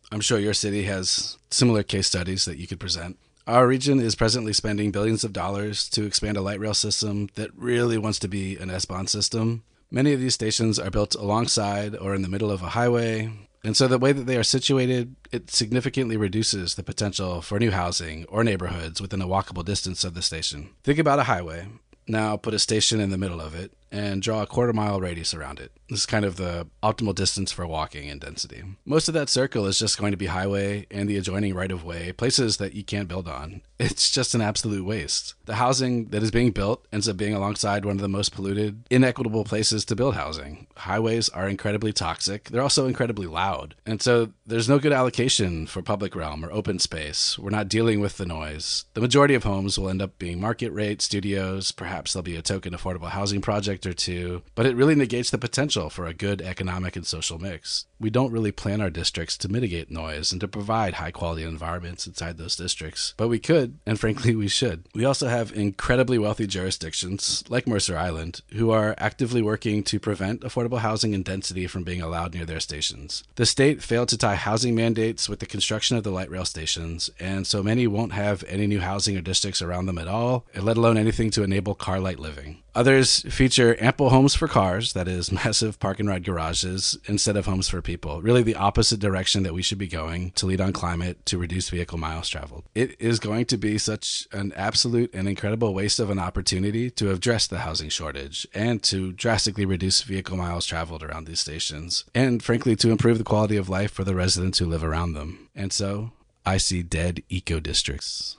I'm 0.09 0.21
sure 0.21 0.39
your 0.39 0.53
city 0.53 0.83
has 0.83 1.37
similar 1.49 1.83
case 1.83 2.07
studies 2.07 2.45
that 2.45 2.57
you 2.57 2.65
could 2.65 2.79
present. 2.79 3.19
Our 3.45 3.67
region 3.67 3.99
is 3.99 4.15
presently 4.15 4.53
spending 4.53 4.89
billions 4.89 5.25
of 5.25 5.33
dollars 5.33 5.89
to 5.89 6.05
expand 6.05 6.37
a 6.37 6.41
light 6.41 6.61
rail 6.61 6.73
system 6.73 7.27
that 7.35 7.51
really 7.53 7.97
wants 7.97 8.19
to 8.19 8.29
be 8.29 8.55
an 8.55 8.69
S 8.69 8.85
Bahn 8.85 9.05
system. 9.05 9.63
Many 9.91 10.13
of 10.13 10.21
these 10.21 10.33
stations 10.33 10.79
are 10.79 10.89
built 10.89 11.13
alongside 11.13 11.93
or 11.93 12.15
in 12.15 12.21
the 12.21 12.29
middle 12.29 12.51
of 12.51 12.61
a 12.61 12.69
highway, 12.69 13.29
and 13.65 13.75
so 13.75 13.85
the 13.85 13.99
way 13.99 14.13
that 14.13 14.27
they 14.27 14.37
are 14.37 14.43
situated, 14.43 15.17
it 15.33 15.51
significantly 15.51 16.15
reduces 16.15 16.75
the 16.75 16.83
potential 16.83 17.41
for 17.41 17.59
new 17.59 17.71
housing 17.71 18.23
or 18.29 18.45
neighborhoods 18.45 19.01
within 19.01 19.21
a 19.21 19.27
walkable 19.27 19.65
distance 19.65 20.05
of 20.05 20.13
the 20.13 20.21
station. 20.21 20.69
Think 20.85 20.99
about 20.99 21.19
a 21.19 21.23
highway. 21.23 21.67
Now 22.07 22.37
put 22.37 22.53
a 22.53 22.59
station 22.59 23.01
in 23.01 23.09
the 23.09 23.17
middle 23.17 23.41
of 23.41 23.55
it 23.55 23.73
and 23.91 24.21
draw 24.21 24.41
a 24.41 24.47
quarter 24.47 24.73
mile 24.73 24.99
radius 24.99 25.33
around 25.33 25.59
it. 25.59 25.71
This 25.89 25.99
is 25.99 26.05
kind 26.05 26.23
of 26.23 26.37
the 26.37 26.67
optimal 26.81 27.13
distance 27.13 27.51
for 27.51 27.67
walking 27.67 28.09
and 28.09 28.21
density. 28.21 28.63
Most 28.85 29.07
of 29.07 29.13
that 29.13 29.29
circle 29.29 29.65
is 29.65 29.77
just 29.77 29.97
going 29.97 30.11
to 30.11 30.17
be 30.17 30.27
highway 30.27 30.87
and 30.89 31.09
the 31.09 31.17
adjoining 31.17 31.53
right 31.53 31.71
of 31.71 31.83
way, 31.83 32.13
places 32.13 32.57
that 32.57 32.73
you 32.73 32.83
can't 32.83 33.09
build 33.09 33.27
on. 33.27 33.61
It's 33.81 34.11
just 34.11 34.35
an 34.35 34.41
absolute 34.41 34.85
waste. 34.85 35.33
The 35.45 35.55
housing 35.55 36.09
that 36.09 36.21
is 36.21 36.29
being 36.29 36.51
built 36.51 36.85
ends 36.93 37.09
up 37.09 37.17
being 37.17 37.33
alongside 37.33 37.83
one 37.83 37.95
of 37.95 38.01
the 38.01 38.07
most 38.07 38.31
polluted, 38.31 38.83
inequitable 38.91 39.43
places 39.43 39.85
to 39.85 39.95
build 39.95 40.13
housing. 40.13 40.67
Highways 40.77 41.29
are 41.29 41.49
incredibly 41.49 41.91
toxic, 41.91 42.49
they're 42.49 42.61
also 42.61 42.85
incredibly 42.85 43.25
loud. 43.25 43.73
And 43.83 43.99
so 43.99 44.33
there's 44.45 44.69
no 44.69 44.77
good 44.77 44.93
allocation 44.93 45.65
for 45.65 45.81
public 45.81 46.15
realm 46.15 46.45
or 46.45 46.51
open 46.51 46.77
space. 46.77 47.39
We're 47.39 47.49
not 47.49 47.69
dealing 47.69 47.99
with 47.99 48.17
the 48.17 48.25
noise. 48.27 48.85
The 48.93 49.01
majority 49.01 49.33
of 49.33 49.45
homes 49.45 49.79
will 49.79 49.89
end 49.89 50.03
up 50.03 50.19
being 50.19 50.39
market 50.39 50.69
rate 50.69 51.01
studios, 51.01 51.71
perhaps 51.71 52.13
there'll 52.13 52.21
be 52.21 52.35
a 52.35 52.43
token 52.43 52.73
affordable 52.73 53.09
housing 53.09 53.41
project 53.41 53.80
or 53.85 53.93
two, 53.93 54.41
but 54.55 54.65
it 54.65 54.75
really 54.75 54.95
negates 54.95 55.29
the 55.29 55.37
potential 55.37 55.89
for 55.89 56.05
a 56.05 56.13
good 56.13 56.41
economic 56.41 56.95
and 56.95 57.05
social 57.05 57.39
mix. 57.39 57.85
We 58.01 58.09
don't 58.09 58.31
really 58.31 58.51
plan 58.51 58.81
our 58.81 58.89
districts 58.89 59.37
to 59.37 59.49
mitigate 59.49 59.91
noise 59.91 60.31
and 60.31 60.41
to 60.41 60.47
provide 60.47 60.95
high 60.95 61.11
quality 61.11 61.43
environments 61.43 62.07
inside 62.07 62.37
those 62.37 62.55
districts, 62.55 63.13
but 63.15 63.27
we 63.27 63.39
could 63.39 63.77
and 63.85 63.99
frankly, 63.99 64.35
we 64.35 64.47
should. 64.47 64.85
We 64.93 65.05
also 65.05 65.27
have 65.27 65.51
incredibly 65.51 66.17
wealthy 66.17 66.47
jurisdictions, 66.47 67.43
like 67.49 67.67
Mercer 67.67 67.97
Island, 67.97 68.41
who 68.53 68.71
are 68.71 68.95
actively 68.97 69.41
working 69.41 69.83
to 69.83 69.99
prevent 69.99 70.41
affordable 70.41 70.79
housing 70.79 71.13
and 71.13 71.25
density 71.25 71.67
from 71.67 71.83
being 71.83 72.01
allowed 72.01 72.33
near 72.33 72.45
their 72.45 72.59
stations. 72.59 73.23
The 73.35 73.45
state 73.45 73.81
failed 73.83 74.09
to 74.09 74.17
tie 74.17 74.35
housing 74.35 74.75
mandates 74.75 75.27
with 75.27 75.39
the 75.39 75.45
construction 75.45 75.97
of 75.97 76.03
the 76.03 76.11
light 76.11 76.29
rail 76.29 76.45
stations, 76.45 77.09
and 77.19 77.45
so 77.45 77.61
many 77.63 77.87
won't 77.87 78.13
have 78.13 78.43
any 78.47 78.67
new 78.67 78.79
housing 78.79 79.17
or 79.17 79.21
districts 79.21 79.61
around 79.61 79.85
them 79.85 79.97
at 79.97 80.07
all, 80.07 80.45
let 80.55 80.77
alone 80.77 80.97
anything 80.97 81.29
to 81.31 81.43
enable 81.43 81.75
car 81.75 81.99
light 81.99 82.19
living. 82.19 82.63
Others 82.73 83.23
feature 83.23 83.75
ample 83.83 84.11
homes 84.11 84.33
for 84.33 84.47
cars, 84.47 84.93
that 84.93 85.07
is, 85.07 85.31
massive 85.43 85.79
park 85.79 85.99
and 85.99 86.07
ride 86.07 86.23
garages, 86.23 86.97
instead 87.05 87.35
of 87.35 87.45
homes 87.45 87.67
for 87.67 87.81
people. 87.81 87.90
Really, 88.21 88.43
the 88.43 88.55
opposite 88.55 88.99
direction 88.99 89.43
that 89.43 89.53
we 89.53 89.61
should 89.61 89.77
be 89.77 89.87
going 89.87 90.31
to 90.31 90.45
lead 90.45 90.61
on 90.61 90.73
climate 90.73 91.25
to 91.27 91.37
reduce 91.37 91.69
vehicle 91.69 91.97
miles 91.97 92.29
traveled. 92.29 92.63
It 92.75 92.95
is 92.99 93.19
going 93.19 93.45
to 93.45 93.57
be 93.57 93.77
such 93.77 94.27
an 94.31 94.53
absolute 94.55 95.13
and 95.13 95.27
incredible 95.27 95.73
waste 95.73 95.99
of 95.99 96.09
an 96.09 96.19
opportunity 96.19 96.89
to 96.91 97.11
address 97.11 97.47
the 97.47 97.59
housing 97.59 97.89
shortage 97.89 98.47
and 98.53 98.81
to 98.83 99.11
drastically 99.13 99.65
reduce 99.65 100.01
vehicle 100.01 100.37
miles 100.37 100.65
traveled 100.65 101.03
around 101.03 101.25
these 101.25 101.39
stations, 101.39 102.05
and 102.13 102.43
frankly, 102.43 102.75
to 102.75 102.89
improve 102.89 103.17
the 103.17 103.23
quality 103.23 103.57
of 103.57 103.69
life 103.69 103.91
for 103.91 104.03
the 104.03 104.15
residents 104.15 104.59
who 104.59 104.65
live 104.65 104.83
around 104.83 105.13
them. 105.13 105.49
And 105.55 105.71
so, 105.73 106.11
I 106.45 106.57
see 106.57 106.81
dead 106.81 107.23
eco 107.29 107.59
districts. 107.59 108.37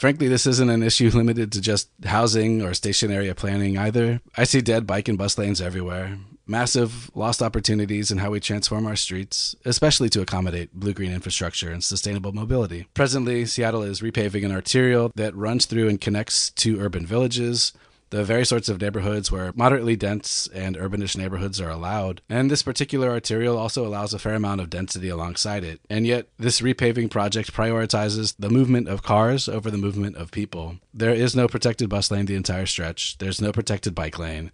Frankly, 0.00 0.28
this 0.28 0.46
isn't 0.46 0.70
an 0.70 0.82
issue 0.82 1.10
limited 1.14 1.52
to 1.52 1.60
just 1.60 1.90
housing 2.04 2.62
or 2.62 2.72
station 2.72 3.12
area 3.12 3.34
planning 3.34 3.76
either. 3.76 4.22
I 4.34 4.44
see 4.44 4.62
dead 4.62 4.86
bike 4.86 5.08
and 5.08 5.18
bus 5.18 5.36
lanes 5.36 5.60
everywhere 5.60 6.16
massive 6.50 7.10
lost 7.14 7.40
opportunities 7.40 8.10
in 8.10 8.18
how 8.18 8.30
we 8.30 8.40
transform 8.40 8.84
our 8.84 8.96
streets, 8.96 9.54
especially 9.64 10.08
to 10.10 10.20
accommodate 10.20 10.74
blue 10.74 10.92
green 10.92 11.12
infrastructure 11.12 11.70
and 11.70 11.82
sustainable 11.82 12.32
mobility. 12.32 12.88
Presently, 12.92 13.46
Seattle 13.46 13.84
is 13.84 14.00
repaving 14.00 14.44
an 14.44 14.50
arterial 14.50 15.12
that 15.14 15.34
runs 15.36 15.64
through 15.64 15.88
and 15.88 16.00
connects 16.00 16.50
two 16.50 16.80
urban 16.80 17.06
villages. 17.06 17.72
The 18.10 18.24
very 18.24 18.44
sorts 18.44 18.68
of 18.68 18.80
neighborhoods 18.80 19.30
where 19.30 19.52
moderately 19.54 19.94
dense 19.94 20.48
and 20.52 20.76
urbanish 20.76 21.16
neighborhoods 21.16 21.60
are 21.60 21.70
allowed. 21.70 22.22
And 22.28 22.50
this 22.50 22.64
particular 22.64 23.08
arterial 23.10 23.56
also 23.56 23.86
allows 23.86 24.12
a 24.12 24.18
fair 24.18 24.34
amount 24.34 24.60
of 24.60 24.68
density 24.68 25.08
alongside 25.08 25.62
it. 25.62 25.80
And 25.88 26.06
yet, 26.06 26.28
this 26.36 26.60
repaving 26.60 27.10
project 27.10 27.52
prioritizes 27.52 28.34
the 28.36 28.50
movement 28.50 28.88
of 28.88 29.04
cars 29.04 29.48
over 29.48 29.70
the 29.70 29.78
movement 29.78 30.16
of 30.16 30.32
people. 30.32 30.78
There 30.92 31.14
is 31.14 31.36
no 31.36 31.46
protected 31.46 31.88
bus 31.88 32.10
lane 32.10 32.26
the 32.26 32.34
entire 32.34 32.66
stretch, 32.66 33.18
there's 33.18 33.40
no 33.40 33.52
protected 33.52 33.94
bike 33.94 34.18
lane. 34.18 34.50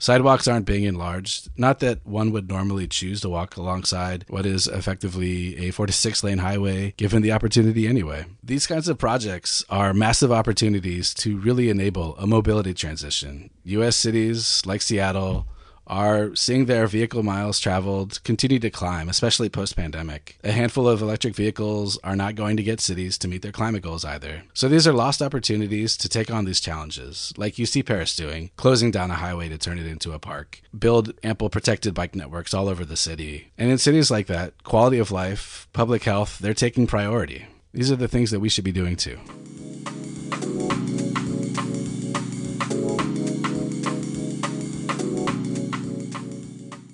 Sidewalks 0.00 0.46
aren't 0.46 0.64
being 0.64 0.84
enlarged. 0.84 1.50
Not 1.56 1.80
that 1.80 2.06
one 2.06 2.30
would 2.30 2.48
normally 2.48 2.86
choose 2.86 3.20
to 3.22 3.28
walk 3.28 3.56
alongside 3.56 4.24
what 4.28 4.46
is 4.46 4.68
effectively 4.68 5.56
a 5.66 5.72
four 5.72 5.86
to 5.86 5.92
six 5.92 6.22
lane 6.22 6.38
highway 6.38 6.94
given 6.96 7.20
the 7.20 7.32
opportunity 7.32 7.88
anyway. 7.88 8.26
These 8.42 8.68
kinds 8.68 8.88
of 8.88 8.96
projects 8.96 9.64
are 9.68 9.92
massive 9.92 10.30
opportunities 10.30 11.12
to 11.14 11.36
really 11.36 11.68
enable 11.68 12.16
a 12.16 12.28
mobility 12.28 12.74
transition. 12.74 13.50
US 13.64 13.96
cities 13.96 14.62
like 14.64 14.82
Seattle, 14.82 15.46
are 15.88 16.34
seeing 16.34 16.66
their 16.66 16.86
vehicle 16.86 17.22
miles 17.22 17.58
traveled 17.58 18.22
continue 18.24 18.58
to 18.58 18.70
climb, 18.70 19.08
especially 19.08 19.48
post 19.48 19.76
pandemic. 19.76 20.38
A 20.44 20.52
handful 20.52 20.88
of 20.88 21.02
electric 21.02 21.34
vehicles 21.34 21.98
are 22.04 22.16
not 22.16 22.34
going 22.34 22.56
to 22.56 22.62
get 22.62 22.80
cities 22.80 23.18
to 23.18 23.28
meet 23.28 23.42
their 23.42 23.52
climate 23.52 23.82
goals 23.82 24.04
either. 24.04 24.42
So 24.54 24.68
these 24.68 24.86
are 24.86 24.92
lost 24.92 25.22
opportunities 25.22 25.96
to 25.96 26.08
take 26.08 26.30
on 26.30 26.44
these 26.44 26.60
challenges, 26.60 27.32
like 27.36 27.58
you 27.58 27.66
see 27.66 27.82
Paris 27.82 28.14
doing, 28.14 28.50
closing 28.56 28.90
down 28.90 29.10
a 29.10 29.14
highway 29.14 29.48
to 29.48 29.58
turn 29.58 29.78
it 29.78 29.86
into 29.86 30.12
a 30.12 30.18
park, 30.18 30.60
build 30.78 31.12
ample 31.22 31.48
protected 31.48 31.94
bike 31.94 32.14
networks 32.14 32.54
all 32.54 32.68
over 32.68 32.84
the 32.84 32.96
city. 32.96 33.50
And 33.56 33.70
in 33.70 33.78
cities 33.78 34.10
like 34.10 34.26
that, 34.26 34.62
quality 34.64 34.98
of 34.98 35.10
life, 35.10 35.68
public 35.72 36.04
health, 36.04 36.38
they're 36.38 36.54
taking 36.54 36.86
priority. 36.86 37.46
These 37.72 37.90
are 37.90 37.96
the 37.96 38.08
things 38.08 38.30
that 38.30 38.40
we 38.40 38.48
should 38.48 38.64
be 38.64 38.72
doing 38.72 38.96
too. 38.96 39.18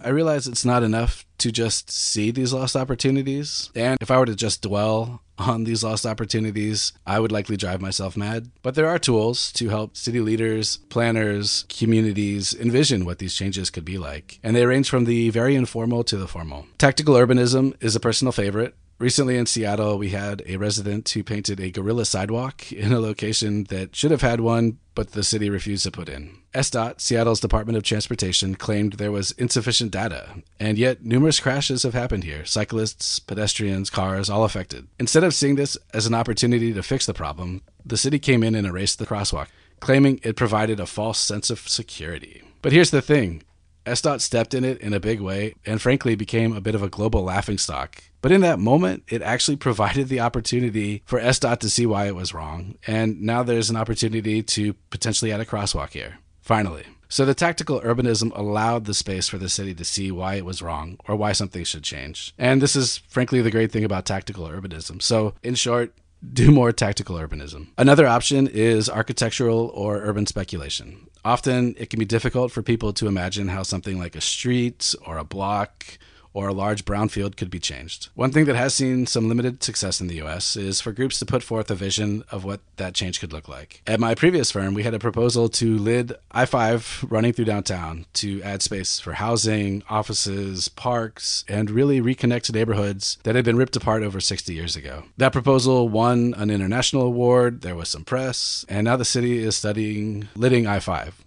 I 0.05 0.11
realize 0.11 0.47
it's 0.47 0.67
not 0.67 0.83
enough 0.83 1.25
to 1.39 1.51
just 1.51 1.91
see 1.91 2.31
these 2.31 2.53
lost 2.53 2.77
opportunities. 2.77 3.71
And 3.75 3.97
if 4.01 4.11
I 4.11 4.19
were 4.19 4.27
to 4.27 4.35
just 4.35 4.63
dwell 4.63 5.23
on 5.39 5.65
these 5.65 5.83
lost 5.83 6.07
opportunities, 6.07 6.93
I 7.07 7.19
would 7.21 7.33
likely 7.33 7.57
drive 7.57 7.81
myself 7.81 8.17
mad. 8.17 8.51
But 8.63 8.75
there 8.75 8.87
are 8.87 8.99
tools 8.99 9.51
to 9.53 9.71
help 9.71 9.97
city 9.97 10.21
leaders, 10.21 10.77
planners, 10.91 11.65
communities 11.69 12.55
envision 12.55 13.05
what 13.05 13.19
these 13.19 13.35
changes 13.35 13.71
could 13.71 13.85
be 13.85 13.99
like. 13.99 14.39
And 14.43 14.55
they 14.55 14.67
range 14.67 14.91
from 14.91 15.07
the 15.07 15.31
very 15.31 15.57
informal 15.57 16.05
to 16.05 16.17
the 16.17 16.29
formal. 16.29 16.67
Tactical 16.79 17.15
urbanism 17.15 17.75
is 17.83 17.97
a 17.97 18.01
personal 18.01 18.33
favorite. 18.33 18.75
Recently 18.99 19.37
in 19.37 19.47
Seattle, 19.47 19.99
we 19.99 20.11
had 20.11 20.43
a 20.47 20.57
resident 20.57 21.09
who 21.09 21.25
painted 21.25 21.59
a 21.59 21.71
guerilla 21.71 22.05
sidewalk 22.05 22.71
in 22.71 22.93
a 22.93 23.01
location 23.01 23.65
that 23.65 23.97
should 23.97 24.13
have 24.13 24.23
had 24.23 24.41
one, 24.41 24.79
but 24.95 25.13
the 25.13 25.25
city 25.25 25.51
refused 25.51 25.83
to 25.83 25.91
put 25.91 26.09
in. 26.09 26.39
SDOT, 26.55 27.01
Seattle's 27.01 27.41
Department 27.41 27.77
of 27.77 27.83
Transportation, 27.83 28.55
claimed 28.55 28.95
there 28.95 29.11
was 29.11 29.33
insufficient 29.33 29.91
data, 29.91 30.43
and 30.61 30.79
yet 30.79 31.05
numerous 31.05 31.41
crashes 31.41 31.83
have 31.83 31.95
happened 31.95 32.23
here 32.23 32.45
cyclists, 32.45 33.19
pedestrians, 33.19 33.91
cars, 33.91 34.31
all 34.31 34.45
affected. 34.45 34.87
Instead 35.01 35.25
of 35.25 35.35
seeing 35.35 35.57
this 35.57 35.77
as 35.93 36.07
an 36.07 36.15
opportunity 36.15 36.73
to 36.73 36.83
fix 36.83 37.05
the 37.05 37.15
problem, 37.15 37.63
the 37.85 37.97
city 37.97 38.21
came 38.21 38.45
in 38.45 38.55
and 38.55 38.67
erased 38.67 39.01
the 39.01 39.07
crosswalk, 39.07 39.49
claiming 39.81 40.21
it 40.23 40.37
provided 40.37 40.79
a 40.79 40.87
false 40.87 41.19
sense 41.19 41.51
of 41.51 41.69
security. 41.69 42.43
But 42.63 42.73
here's 42.73 42.93
the 42.93 43.03
thing 43.03 43.43
SDOT 43.87 44.21
stepped 44.21 44.55
in 44.55 44.65
it 44.65 44.81
in 44.81 44.93
a 44.93 45.01
big 45.01 45.21
way 45.21 45.55
and 45.67 45.81
frankly 45.81 46.15
became 46.15 46.57
a 46.57 46.61
bit 46.61 46.75
of 46.75 46.83
a 46.83 46.89
global 46.89 47.23
laughingstock. 47.23 48.03
But 48.21 48.33
in 48.33 48.41
that 48.41 48.59
moment, 48.59 49.05
it 49.09 49.23
actually 49.23 49.57
provided 49.69 50.09
the 50.09 50.21
opportunity 50.21 51.03
for 51.05 51.21
SDOT 51.21 51.59
to 51.61 51.71
see 51.71 51.87
why 51.87 52.07
it 52.07 52.15
was 52.15 52.35
wrong. 52.35 52.77
And 52.87 53.21
now 53.23 53.43
there's 53.43 53.71
an 53.71 53.77
opportunity 53.77 54.43
to 54.43 54.75
potentially 54.91 55.33
add 55.33 55.41
a 55.41 55.45
crosswalk 55.45 55.91
here. 55.91 56.19
Finally. 56.41 56.85
So 57.09 57.25
the 57.25 57.35
tactical 57.35 57.81
urbanism 57.83 58.37
allowed 58.37 58.87
the 58.87 58.95
space 58.95 59.29
for 59.29 59.39
the 59.39 59.49
city 59.49 59.75
to 59.75 59.85
see 59.85 60.11
why 60.11 60.35
it 60.35 60.45
was 60.45 60.63
wrong 60.63 60.99
or 61.07 61.15
why 61.15 61.33
something 61.33 61.63
should 61.63 61.85
change. 61.85 62.35
And 62.39 62.61
this 62.61 62.75
is 62.75 62.99
frankly 63.09 63.41
the 63.41 63.53
great 63.53 63.71
thing 63.71 63.85
about 63.85 64.05
tactical 64.05 64.49
urbanism. 64.49 65.01
So, 65.01 65.35
in 65.43 65.55
short, 65.55 65.95
do 66.33 66.51
more 66.51 66.73
tactical 66.73 67.17
urbanism. 67.17 67.69
Another 67.77 68.07
option 68.07 68.47
is 68.47 68.89
architectural 68.89 69.71
or 69.75 69.99
urban 69.99 70.27
speculation. 70.27 71.09
Often 71.25 71.77
it 71.79 71.91
can 71.91 71.99
be 71.99 72.05
difficult 72.05 72.53
for 72.53 72.63
people 72.63 72.93
to 72.95 73.07
imagine 73.07 73.49
how 73.49 73.63
something 73.63 73.99
like 73.99 74.15
a 74.17 74.21
street 74.21 74.95
or 75.07 75.19
a 75.19 75.25
block 75.25 75.99
or 76.35 76.49
a 76.49 76.53
large 76.53 76.85
brownfield 76.85 77.37
could 77.39 77.49
be 77.49 77.59
changed. 77.59 78.11
One 78.15 78.33
thing 78.33 78.45
that 78.45 78.57
has 78.57 78.75
seen 78.75 79.07
some 79.07 79.29
limited 79.29 79.63
success 79.63 80.01
in 80.01 80.09
the 80.09 80.21
US 80.23 80.57
is 80.57 80.83
for 80.83 80.93
groups 80.93 81.19
to 81.21 81.27
put 81.27 81.43
forth 81.43 81.71
a 81.71 81.75
vision 81.75 82.25
of 82.31 82.45
what 82.45 82.61
that 82.77 82.95
change 82.95 83.21
could 83.21 83.33
look 83.33 83.49
like. 83.49 83.81
At 83.87 84.01
my 84.01 84.15
previous 84.15 84.51
firm, 84.51 84.75
we 84.75 84.83
had 84.83 84.95
a 84.95 84.99
proposal 84.99 85.49
to 85.51 85.79
lid 85.79 86.13
I 86.33 86.45
5 86.45 87.07
running 87.09 87.33
through 87.33 87.47
downtown 87.47 88.05
to 88.15 88.43
add 88.43 88.61
space 88.61 89.01
for 89.01 89.15
housing, 89.15 89.83
offices, 89.89 90.69
parks, 90.69 91.45
and 91.49 91.71
really 91.71 92.01
reconnect 92.01 92.53
neighborhoods 92.53 93.19
that 93.23 93.37
had 93.37 93.45
been 93.45 93.57
ripped 93.57 93.77
apart 93.77 94.03
over 94.03 94.21
60 94.21 94.53
years 94.53 94.75
ago. 94.77 95.05
That 95.17 95.33
proposal 95.33 95.89
won 95.89 96.35
an 96.37 96.51
international 96.51 97.03
award, 97.03 97.63
there 97.63 97.77
was 97.77 97.89
some 97.89 98.05
press, 98.05 98.67
and 98.69 98.85
now 98.85 98.97
the 98.97 99.05
city 99.05 99.39
is 99.39 99.57
studying 99.57 100.29
lidding 100.35 100.67
I 100.67 100.81
5. 100.81 101.24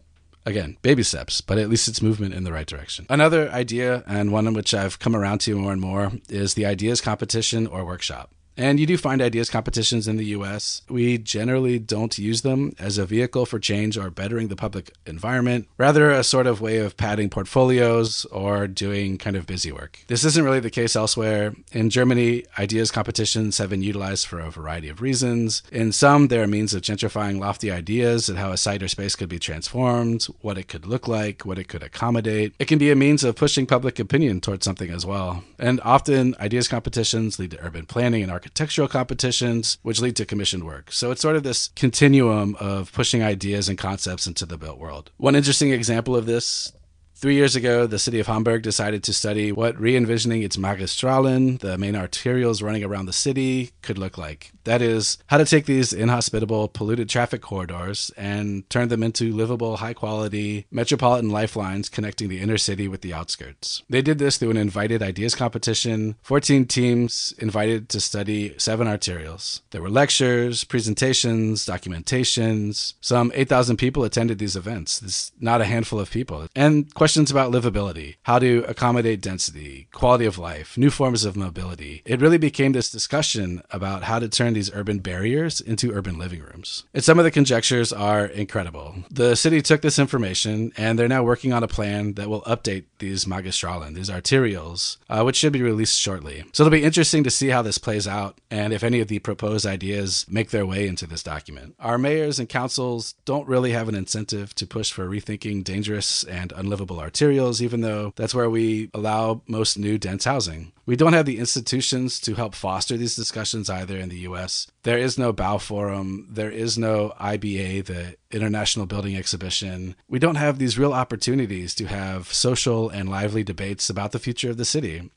Again, 0.48 0.78
baby 0.82 1.04
steps, 1.04 1.42
but 1.42 1.58
at 1.58 1.68
least 1.68 1.90
it's 1.90 2.02
movement 2.02 2.34
in 2.34 2.46
the 2.46 2.54
right 2.54 2.66
direction. 2.66 3.06
Another 3.10 3.52
idea, 3.52 4.06
and 4.08 4.32
one 4.32 4.48
in 4.48 4.54
which 4.54 4.74
I've 4.74 4.98
come 4.98 5.14
around 5.14 5.40
to 5.40 5.58
more 5.58 5.74
and 5.74 5.82
more, 5.82 6.14
is 6.30 6.54
the 6.54 6.66
ideas 6.66 7.02
competition 7.02 7.68
or 7.68 7.84
workshop. 7.84 8.32
And 8.58 8.80
you 8.80 8.88
do 8.88 8.98
find 8.98 9.22
ideas 9.22 9.52
competitions 9.52 10.08
in 10.08 10.18
the 10.18 10.26
US. 10.38 10.82
We 10.90 11.20
generally 11.20 11.78
don't 11.78 12.18
use 12.18 12.42
them 12.42 12.76
as 12.80 12.98
a 12.98 13.06
vehicle 13.06 13.46
for 13.46 13.60
change 13.60 13.98
or 13.98 14.10
bettering 14.10 14.48
the 14.48 14.56
public 14.56 14.94
environment, 15.06 15.68
rather, 15.78 16.10
a 16.10 16.24
sort 16.24 16.48
of 16.48 16.60
way 16.60 16.80
of 16.80 16.98
padding 16.98 17.30
portfolios 17.30 18.26
or 18.26 18.68
doing 18.68 19.20
kind 19.20 19.36
of 19.36 19.46
busy 19.46 19.72
work. 19.72 20.00
This 20.08 20.26
isn't 20.26 20.44
really 20.44 20.60
the 20.60 20.72
case 20.72 20.96
elsewhere. 20.96 21.54
In 21.72 21.92
Germany, 21.92 22.46
ideas 22.58 22.90
competitions 22.90 23.60
have 23.60 23.70
been 23.70 23.84
utilized 23.84 24.26
for 24.26 24.40
a 24.40 24.50
variety 24.50 24.90
of 24.90 25.02
reasons. 25.02 25.62
In 25.72 25.92
some, 25.92 26.28
they're 26.28 26.44
a 26.44 26.48
means 26.48 26.74
of 26.74 26.82
gentrifying 26.82 27.40
lofty 27.40 27.70
ideas 27.70 28.28
and 28.28 28.40
how 28.40 28.52
a 28.52 28.58
site 28.58 28.82
or 28.82 28.88
space 28.88 29.16
could 29.16 29.30
be 29.30 29.40
transformed, 29.40 30.26
what 30.42 30.58
it 30.58 30.68
could 30.68 30.88
look 30.88 31.08
like, 31.08 31.46
what 31.46 31.60
it 31.60 31.68
could 31.68 31.84
accommodate. 31.84 32.56
It 32.58 32.68
can 32.68 32.80
be 32.80 32.90
a 32.90 32.96
means 32.96 33.24
of 33.24 33.36
pushing 33.36 33.68
public 33.68 34.00
opinion 34.00 34.42
towards 34.42 34.66
something 34.66 34.90
as 34.90 35.06
well. 35.06 35.44
And 35.60 35.80
often, 35.82 36.36
ideas 36.40 36.68
competitions 36.68 37.38
lead 37.38 37.52
to 37.52 37.64
urban 37.64 37.86
planning 37.86 38.24
and 38.24 38.32
architecture 38.32 38.47
architectural 38.48 38.88
competitions, 38.88 39.78
which 39.82 40.00
lead 40.00 40.16
to 40.16 40.26
commissioned 40.26 40.64
work. 40.64 40.90
So 40.90 41.12
it's 41.12 41.22
sort 41.22 41.36
of 41.36 41.44
this 41.44 41.70
continuum 41.76 42.56
of 42.62 42.94
pushing 42.94 43.22
ideas 43.22 43.68
and 43.68 43.78
concepts 43.78 44.26
into 44.26 44.46
the 44.46 44.58
built 44.58 44.80
world. 44.80 45.12
One 45.18 45.36
interesting 45.36 45.72
example 45.72 46.16
of 46.16 46.26
this 46.26 46.72
Three 47.20 47.34
years 47.34 47.56
ago, 47.56 47.88
the 47.88 47.98
city 47.98 48.20
of 48.20 48.28
Hamburg 48.28 48.62
decided 48.62 49.04
to 49.06 49.12
study 49.12 49.52
what 49.52 49.80
re 49.80 49.96
envisioning 49.96 50.44
its 50.44 50.56
Magistralen, 50.56 51.60
the 51.62 51.76
main 51.76 51.96
arterials 51.96 52.62
running 52.62 52.84
around 52.84 53.08
the 53.08 53.12
city, 53.12 53.72
could 53.82 53.98
look 53.98 54.20
like. 54.20 54.52
That 54.68 54.82
is, 54.82 55.18
how 55.28 55.38
to 55.38 55.46
take 55.46 55.66
these 55.66 55.94
inhospitable, 55.94 56.68
polluted 56.68 57.08
traffic 57.08 57.42
corridors 57.42 58.12
and 58.18 58.70
turn 58.70 58.90
them 58.90 59.02
into 59.02 59.32
livable, 59.32 59.78
high 59.78 59.94
quality 59.94 60.66
metropolitan 60.70 61.30
lifelines 61.30 61.88
connecting 61.88 62.28
the 62.28 62.42
inner 62.42 62.58
city 62.58 62.90
with 62.90 63.00
the 63.00 63.14
outskirts. 63.14 63.84
They 63.90 64.02
did 64.02 64.20
this 64.20 64.38
through 64.38 64.52
an 64.52 64.58
invited 64.58 65.02
ideas 65.02 65.36
competition, 65.36 66.16
14 66.22 66.66
teams 66.66 67.34
invited 67.40 67.88
to 67.90 68.02
study 68.02 68.56
seven 68.58 68.88
arterials. 68.88 69.62
There 69.72 69.82
were 69.82 69.90
lectures, 69.90 70.66
presentations, 70.66 71.66
documentations. 71.66 72.96
Some 73.00 73.32
8,000 73.36 73.78
people 73.78 74.04
attended 74.04 74.38
these 74.38 74.58
events. 74.58 75.02
Is 75.02 75.32
not 75.40 75.62
a 75.62 75.66
handful 75.66 76.00
of 76.00 76.12
people. 76.12 76.48
And 76.56 76.94
questions 76.94 77.32
about 77.32 77.54
livability, 77.54 78.18
how 78.24 78.40
to 78.40 78.66
accommodate 78.68 79.22
density, 79.22 79.88
quality 79.94 80.26
of 80.26 80.38
life, 80.38 80.78
new 80.78 80.90
forms 80.90 81.24
of 81.24 81.38
mobility. 81.38 82.02
It 82.04 82.20
really 82.20 82.38
became 82.38 82.74
this 82.74 82.92
discussion 82.92 83.62
about 83.72 84.04
how 84.04 84.20
to 84.20 84.28
turn 84.28 84.57
these 84.58 84.74
urban 84.74 84.98
barriers 84.98 85.62
into 85.62 85.94
urban 85.94 86.18
living 86.18 86.42
rooms. 86.42 86.84
And 86.92 87.04
some 87.04 87.20
of 87.20 87.26
the 87.26 87.32
conjectures 87.32 87.94
are 87.94 88.26
incredible. 88.26 88.96
The 89.12 89.36
city 89.36 89.62
took 89.62 89.82
this 89.82 90.00
information 90.00 90.72
and 90.76 90.98
they're 90.98 91.08
now 91.08 91.24
working 91.24 91.54
on 91.54 91.62
a 91.62 91.68
plan 91.68 92.14
that 92.14 92.28
will 92.28 92.42
update 92.42 92.86
these 92.98 93.26
magistralen, 93.26 93.94
these 93.94 94.10
arterials, 94.10 94.98
uh, 95.10 95.22
which 95.22 95.36
should 95.36 95.54
be 95.54 95.62
released 95.62 96.00
shortly. 96.00 96.44
So 96.54 96.64
it'll 96.64 96.72
be 96.72 96.84
interesting 96.84 97.24
to 97.24 97.30
see 97.30 97.50
how 97.50 97.62
this 97.62 97.78
plays 97.78 98.08
out 98.08 98.40
and 98.50 98.74
if 98.74 98.84
any 98.84 99.00
of 99.00 99.10
the 99.10 99.20
proposed 99.20 99.68
ideas 99.68 100.26
make 100.28 100.50
their 100.50 100.66
way 100.66 100.88
into 100.88 101.06
this 101.06 101.22
document. 101.22 101.76
Our 101.80 102.00
mayors 102.00 102.40
and 102.40 102.50
councils 102.50 103.14
don't 103.26 103.48
really 103.48 103.74
have 103.74 103.88
an 103.88 103.96
incentive 103.96 104.56
to 104.56 104.66
push 104.66 104.92
for 104.92 105.08
rethinking 105.08 105.64
dangerous 105.64 106.24
and 106.24 106.52
unlivable 106.54 106.98
arterials, 106.98 107.62
even 107.62 107.82
though 107.82 108.12
that's 108.16 108.34
where 108.34 108.50
we 108.50 108.90
allow 108.96 109.42
most 109.46 109.78
new 109.78 110.00
dense 110.00 110.26
housing. 110.26 110.72
We 110.88 110.96
don't 110.96 111.12
have 111.12 111.26
the 111.26 111.38
institutions 111.38 112.18
to 112.22 112.36
help 112.36 112.56
foster 112.56 112.96
these 112.96 113.18
discussions 113.18 113.70
either 113.70 113.98
in 113.98 114.08
the 114.08 114.20
US. 114.20 114.68
There 114.84 114.98
is 114.98 115.18
no 115.18 115.34
Bauforum, 115.34 116.28
there 116.30 116.50
is 116.50 116.78
no 116.78 117.14
IBA, 117.20 117.86
the 117.86 118.16
International 118.32 118.86
Building 118.86 119.18
Exhibition. 119.18 119.96
We 120.08 120.18
don't 120.18 120.36
have 120.36 120.60
these 120.60 120.80
real 120.80 120.94
opportunities 120.94 121.76
to 121.76 121.88
have 121.88 122.32
social 122.32 122.90
and 122.90 123.10
lively 123.10 123.44
debates 123.44 123.90
about 123.90 124.14
the 124.14 124.20
future 124.20 124.50
of 124.50 124.56
the 124.56 124.64
city. 124.64 125.12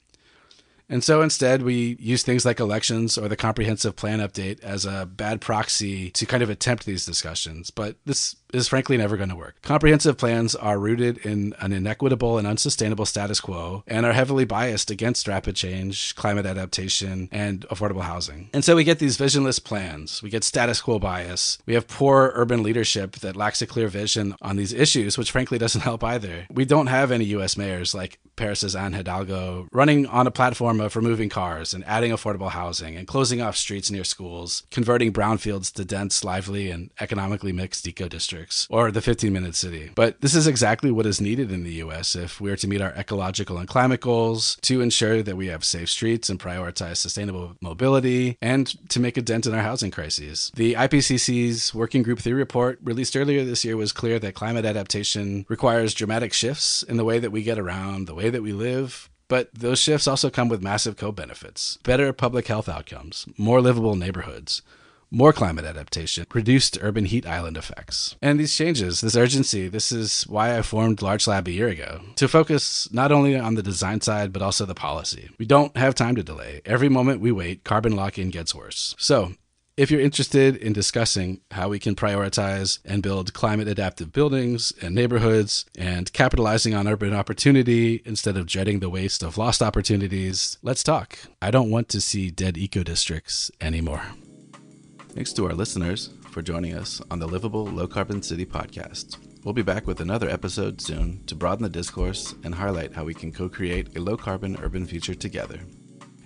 And 0.89 1.05
so 1.05 1.23
instead, 1.23 1.63
we 1.63 1.97
use 2.01 2.25
things 2.25 2.45
like 2.45 2.59
elections 2.59 3.17
or 3.17 3.29
the 3.29 3.37
comprehensive 3.37 3.95
plan 3.95 4.19
update 4.19 4.61
as 4.65 4.85
a 4.85 5.07
bad 5.07 5.41
proxy 5.41 6.11
to 6.11 6.27
kind 6.27 6.43
of 6.43 6.51
attempt 6.51 6.85
these 6.85 7.07
discussions. 7.07 7.71
But 7.71 7.95
this 8.05 8.35
is 8.53 8.69
frankly 8.69 8.97
never 8.97 9.17
going 9.17 9.29
to 9.29 9.37
work. 9.37 9.57
Comprehensive 9.63 10.17
plans 10.19 10.55
are 10.55 10.79
rooted 10.79 11.19
in 11.19 11.55
an 11.61 11.73
inequitable 11.73 12.39
and 12.39 12.47
unsustainable 12.47 13.07
status 13.07 13.41
quo 13.41 13.85
and 13.87 14.05
are 14.05 14.13
heavily 14.13 14.45
biased 14.45 14.91
against 14.91 15.29
rapid 15.29 15.57
change, 15.57 16.15
climate 16.17 16.47
adaptation, 16.47 17.29
and 17.31 17.67
affordable 17.69 18.03
housing. 18.03 18.51
And 18.53 18.65
so 18.65 18.77
we 18.77 18.85
get 18.85 18.99
these 18.99 19.17
visionless 19.17 19.59
plans. 19.59 20.23
We 20.23 20.31
get 20.31 20.45
status 20.45 20.81
quo 20.81 20.99
bias. 20.99 21.59
We 21.67 21.75
have 21.75 21.89
poor 21.89 22.33
urban 22.35 22.63
leadership 22.63 23.17
that 23.17 23.37
lacks 23.37 23.63
a 23.63 23.67
clear 23.67 23.89
vision 23.89 24.35
on 24.41 24.57
these 24.57 24.73
issues, 24.73 25.17
which 25.17 25.31
frankly 25.31 25.59
doesn't 25.59 25.81
help 25.91 26.03
either. 26.03 26.47
We 26.51 26.65
don't 26.65 26.89
have 26.89 27.11
any 27.11 27.25
US 27.27 27.57
mayors 27.57 27.95
like 27.95 28.19
Paris's 28.37 28.75
Anne 28.75 28.95
Hidalgo 28.95 29.69
running 29.73 30.07
on 30.07 30.27
a 30.27 30.31
platform 30.31 30.81
of 30.81 30.97
removing 30.97 31.29
cars 31.29 31.75
and 31.75 31.85
adding 31.85 32.11
affordable 32.11 32.51
housing 32.51 32.97
and 32.97 33.07
closing 33.07 33.43
off 33.43 33.57
streets 33.57 33.91
near 33.91 34.05
schools, 34.05 34.63
converting 34.71 35.13
brownfields 35.13 35.73
to 35.75 35.85
dense, 35.85 36.25
lively, 36.25 36.71
and 36.71 36.91
economically 37.01 37.53
mixed 37.53 37.87
eco 37.87 38.09
districts 38.09 38.40
districts 38.41 38.67
or 38.71 38.91
the 38.91 39.01
15 39.01 39.33
minute 39.33 39.55
city. 39.55 39.91
But 39.95 40.21
this 40.21 40.35
is 40.35 40.47
exactly 40.47 40.91
what 40.91 41.07
is 41.07 41.21
needed 41.21 41.53
in 41.53 41.65
the 41.65 41.75
US 41.85 42.17
if 42.17 42.41
we 42.41 42.51
are 42.51 42.57
to 42.57 42.69
meet 42.69 42.81
our 42.81 42.93
ecological 42.97 43.59
and 43.59 43.69
climate 43.69 44.01
goals, 44.01 44.57
to 44.63 44.81
ensure 44.81 45.23
that 45.23 45.37
we 45.37 45.49
have 45.49 45.65
safe 45.65 45.91
streets 45.91 46.29
and 46.29 46.41
prioritize 46.41 46.97
sustainable 46.97 47.57
mobility, 47.61 48.37
and 48.41 48.67
to 48.89 49.01
make 49.01 49.17
a 49.17 49.23
dent 49.23 49.47
in 49.47 49.55
our 49.55 49.63
housing 49.63 49.91
crises. 49.91 50.51
The 50.55 50.75
IPCC's 50.75 51.75
Working 51.75 52.03
Group 52.03 52.21
3 52.21 52.33
report 52.33 52.79
released 52.83 53.17
earlier 53.17 53.45
this 53.45 53.65
year 53.65 53.77
was 53.77 53.93
clear 53.93 54.19
that 54.19 54.35
climate 54.35 54.65
adaptation 54.65 55.45
requires 55.49 55.95
dramatic 55.95 56.33
shifts 56.33 56.83
in 56.83 56.97
the 56.97 57.05
way 57.05 57.19
that 57.19 57.33
we 57.33 57.43
get 57.43 57.59
around, 57.59 58.07
the 58.07 58.15
way 58.15 58.31
that 58.31 58.43
we 58.43 58.53
live, 58.53 59.09
but 59.29 59.49
those 59.55 59.79
shifts 59.79 60.09
also 60.09 60.29
come 60.29 60.49
with 60.49 60.63
massive 60.63 60.97
co 60.97 61.13
benefits 61.13 61.79
better 61.85 62.13
public 62.13 62.49
health 62.49 62.69
outcomes, 62.69 63.27
more 63.37 63.61
livable 63.61 63.95
neighborhoods, 63.95 64.63
more 65.11 65.33
climate 65.33 65.65
adaptation, 65.65 66.27
reduced 66.33 66.79
urban 66.81 67.05
heat 67.05 67.27
island 67.27 67.57
effects. 67.57 68.17
And 68.23 68.39
these 68.39 68.57
changes, 68.57 69.01
this 69.01 69.17
urgency, 69.17 69.69
this 69.69 69.93
is 69.93 70.23
why 70.25 70.57
I 70.57 70.63
formed 70.63 71.03
Larch 71.03 71.27
Lab 71.27 71.49
a 71.49 71.53
year 71.53 71.69
ago 71.69 72.01
to 72.17 72.29
focus 72.29 72.93
not 72.93 73.13
only 73.13 73.37
on 73.37 73.55
the 73.55 73.63
design 73.63 74.01
side, 74.01 74.33
but 74.33 74.43
also 74.43 74.65
the 74.65 74.75
policy. 74.75 75.31
We 75.39 75.47
don't 75.47 75.77
have 75.77 75.95
time 75.95 76.17
to 76.17 76.23
delay. 76.23 76.61
Every 76.65 76.89
moment 76.89 77.21
we 77.21 77.33
wait, 77.33 77.65
carbon 77.65 77.97
lock 77.97 78.19
in 78.19 78.31
gets 78.31 78.55
worse. 78.55 78.95
So, 78.99 79.33
if 79.77 79.91
you're 79.91 80.01
interested 80.01 80.57
in 80.57 80.75
discussing 80.75 81.41
how 81.53 81.71
we 81.71 81.79
can 81.79 81.95
prioritize 81.95 82.81
and 82.85 83.03
build 83.03 83.33
climate 83.33 83.67
adaptive 83.67 84.13
buildings 84.13 84.75
and 84.83 84.95
neighborhoods 84.95 85.65
and 85.79 86.13
capitalizing 86.13 86.75
on 86.75 86.87
urban 86.87 87.15
opportunity 87.15 88.03
instead 88.05 88.37
of 88.37 88.45
dreading 88.45 88.81
the 88.81 88.91
waste 88.91 89.23
of 89.23 89.39
lost 89.39 89.63
opportunities, 89.63 90.59
let's 90.61 90.83
talk. 90.83 91.19
I 91.41 91.51
don't 91.51 91.71
want 91.71 91.89
to 91.91 92.01
see 92.03 92.31
dead 92.31 92.59
eco 92.59 92.83
districts 92.83 93.51
anymore. 93.59 94.03
Thanks 95.15 95.33
to 95.35 95.47
our 95.47 95.53
listeners 95.55 96.11
for 96.31 96.41
joining 96.41 96.75
us 96.75 97.03
on 97.11 97.19
the 97.19 97.27
Livable 97.27 97.67
Low 97.67 97.89
Carbon 97.89 98.23
City 98.23 98.47
podcast. 98.47 99.17
We'll 99.45 99.53
be 99.53 99.63
back 99.63 99.87
with 99.87 100.01
another 100.01 100.29
episode 100.29 100.81
soon 100.81 101.25
to 101.27 101.35
broaden 101.35 101.65
the 101.65 101.69
discourse 101.69 102.35
and 102.45 102.55
highlight 102.55 102.95
how 102.95 103.05
we 103.05 103.13
can 103.13 103.33
co 103.33 103.49
create 103.49 103.97
a 103.97 104.01
low 104.01 104.17
carbon 104.17 104.57
urban 104.63 104.87
future 104.87 105.15
together. 105.15 105.59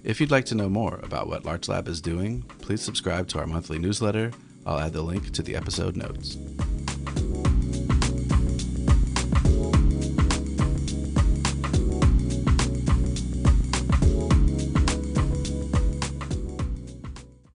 If 0.04 0.20
you'd 0.20 0.30
like 0.30 0.44
to 0.46 0.54
know 0.54 0.68
more 0.68 1.00
about 1.02 1.28
what 1.28 1.46
Larch 1.46 1.66
Lab 1.66 1.88
is 1.88 2.02
doing, 2.02 2.42
please 2.58 2.82
subscribe 2.82 3.26
to 3.28 3.38
our 3.38 3.46
monthly 3.46 3.78
newsletter. 3.78 4.32
I'll 4.66 4.78
add 4.78 4.92
the 4.92 5.02
link 5.02 5.30
to 5.32 5.42
the 5.42 5.56
episode 5.56 5.96
notes. 5.96 6.36